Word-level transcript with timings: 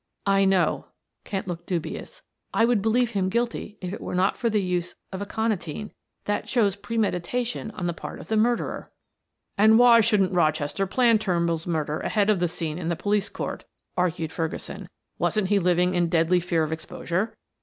"I 0.25 0.45
know," 0.45 0.87
Kent 1.25 1.47
looked 1.47 1.67
dubious. 1.67 2.23
"I 2.55 2.65
would 2.65 2.81
believe 2.81 3.11
him 3.11 3.29
guilty 3.29 3.77
if 3.81 3.93
it 3.93 4.01
were 4.01 4.15
not 4.15 4.35
for 4.35 4.49
the 4.49 4.59
use 4.59 4.95
of 5.13 5.21
aconitine 5.21 5.91
that 6.25 6.49
shows 6.49 6.75
premeditation 6.75 7.69
on 7.75 7.85
the 7.85 7.93
part 7.93 8.19
of 8.19 8.27
the 8.27 8.35
murderer." 8.35 8.91
"And 9.59 9.77
why 9.77 10.01
shouldn't 10.01 10.33
Rochester 10.33 10.87
plan 10.87 11.19
Turnbull's 11.19 11.67
murder 11.67 11.99
ahead 11.99 12.31
of 12.31 12.39
the 12.39 12.47
scene 12.47 12.79
in 12.79 12.89
the 12.89 12.95
police 12.95 13.29
court?" 13.29 13.63
argued 13.95 14.31
Ferguson. 14.31 14.89
"Wasn't 15.19 15.49
he 15.49 15.59
living 15.59 15.93
in 15.93 16.09
deadly 16.09 16.39
fear 16.39 16.63
of 16.63 16.71
exposure? 16.71 17.35